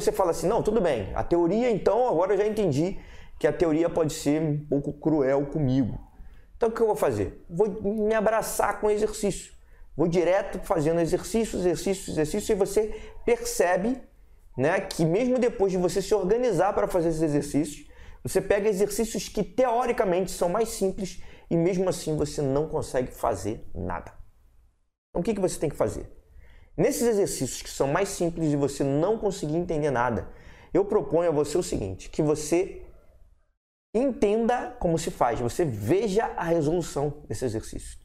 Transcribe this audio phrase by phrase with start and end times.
[0.00, 2.98] você fala assim: não, tudo bem, a teoria então, agora eu já entendi
[3.38, 5.98] que a teoria pode ser um pouco cruel comigo.
[6.56, 7.44] Então o que eu vou fazer?
[7.48, 9.52] Vou me abraçar com exercício.
[9.96, 14.00] Vou direto fazendo exercícios, exercícios, exercícios, e você percebe
[14.56, 17.86] né, que mesmo depois de você se organizar para fazer esses exercícios,
[18.22, 23.64] você pega exercícios que teoricamente são mais simples e mesmo assim você não consegue fazer
[23.74, 24.12] nada.
[25.10, 26.10] Então o que, que você tem que fazer?
[26.76, 30.28] Nesses exercícios que são mais simples e você não conseguir entender nada,
[30.74, 32.82] eu proponho a você o seguinte: que você
[33.94, 37.98] entenda como se faz, você veja a resolução desse exercício.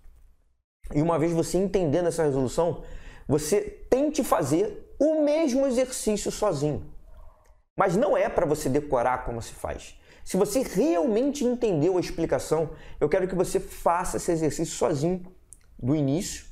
[0.94, 2.84] E uma vez você entendendo essa resolução,
[3.28, 6.94] você tente fazer o mesmo exercício sozinho.
[7.78, 9.98] Mas não é para você decorar como se faz.
[10.24, 15.26] Se você realmente entendeu a explicação, eu quero que você faça esse exercício sozinho,
[15.82, 16.46] do início,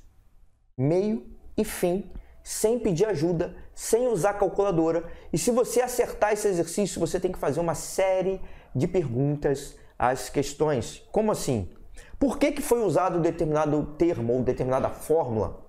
[0.77, 2.09] meio e fim,
[2.41, 5.03] sem pedir ajuda, sem usar calculadora.
[5.31, 8.41] E se você acertar esse exercício, você tem que fazer uma série
[8.73, 11.03] de perguntas às questões.
[11.11, 11.69] Como assim?
[12.17, 15.65] Por que, que foi usado determinado termo ou determinada fórmula?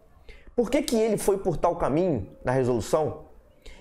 [0.55, 3.25] Por que, que ele foi por tal caminho na resolução?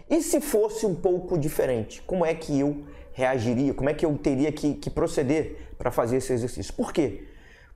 [0.10, 3.74] E se fosse um pouco diferente, como é que eu reagiria?
[3.74, 6.74] Como é que eu teria que, que proceder para fazer esse exercício?
[6.74, 7.28] Por quê?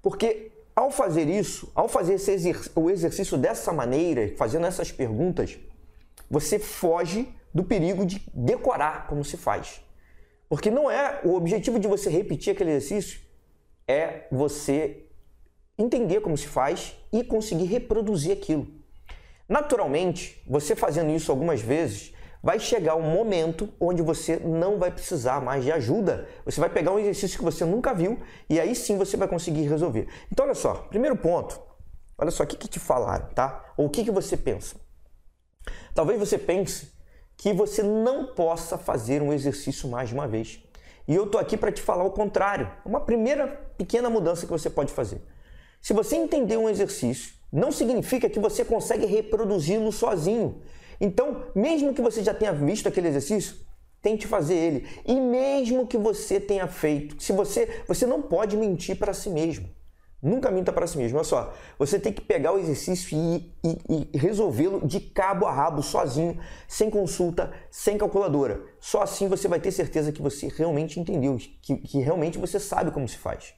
[0.01, 2.17] Porque ao fazer isso, ao fazer
[2.75, 5.57] o exercício dessa maneira, fazendo essas perguntas,
[6.29, 9.81] você foge do perigo de decorar como se faz.
[10.49, 13.21] Porque não é o objetivo de você repetir aquele exercício
[13.87, 15.05] é você
[15.77, 18.67] entender como se faz e conseguir reproduzir aquilo.
[19.47, 22.13] Naturalmente, você fazendo isso algumas vezes,
[22.43, 26.27] vai chegar um momento onde você não vai precisar mais de ajuda.
[26.43, 29.61] Você vai pegar um exercício que você nunca viu e aí sim você vai conseguir
[29.63, 30.09] resolver.
[30.29, 31.57] Então, olha só, primeiro ponto,
[32.17, 33.63] olha só o que, que te falaram, tá?
[33.77, 34.75] Ou o que, que você pensa.
[35.95, 36.91] Talvez você pense
[37.37, 40.61] que você não possa fazer um exercício mais de uma vez.
[41.07, 42.69] E eu tô aqui para te falar o contrário.
[42.85, 45.21] Uma primeira pequena mudança que você pode fazer.
[45.81, 50.61] Se você entender um exercício, não significa que você consegue reproduzi-lo sozinho.
[51.03, 53.57] Então, mesmo que você já tenha visto aquele exercício,
[54.01, 54.87] tente fazer ele.
[55.05, 59.69] E mesmo que você tenha feito, se você, você não pode mentir para si mesmo.
[60.21, 61.17] Nunca minta para si mesmo.
[61.17, 65.51] Olha só, você tem que pegar o exercício e, e, e resolvê-lo de cabo a
[65.51, 68.63] rabo, sozinho, sem consulta, sem calculadora.
[68.79, 72.91] Só assim você vai ter certeza que você realmente entendeu, que, que realmente você sabe
[72.91, 73.53] como se faz.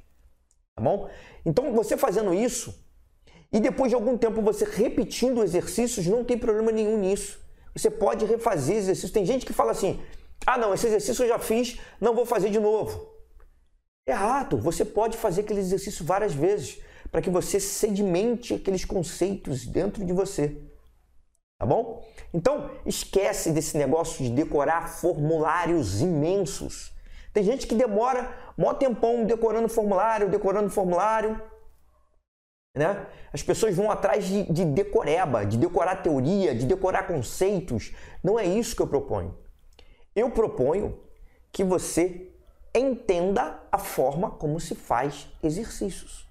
[0.76, 1.08] Tá bom?
[1.46, 2.74] Então, você fazendo isso,
[3.52, 7.40] e depois de algum tempo você repetindo exercícios, não tem problema nenhum nisso.
[7.74, 9.12] Você pode refazer exercícios.
[9.12, 10.02] Tem gente que fala assim:
[10.46, 13.14] ah, não, esse exercício eu já fiz, não vou fazer de novo.
[14.08, 16.80] Errado, você pode fazer aquele exercício várias vezes
[17.12, 20.62] para que você sedimente aqueles conceitos dentro de você.
[21.58, 22.06] Tá bom?
[22.34, 26.94] Então, esquece desse negócio de decorar formulários imensos.
[27.34, 31.42] Tem gente que demora mó tempão decorando formulário, decorando formulário.
[32.76, 33.08] Né?
[33.32, 37.94] As pessoas vão atrás de, de decoreba, de decorar teoria, de decorar conceitos.
[38.22, 39.38] Não é isso que eu proponho.
[40.14, 41.00] Eu proponho
[41.52, 42.34] que você
[42.74, 46.28] entenda a forma como se faz exercícios.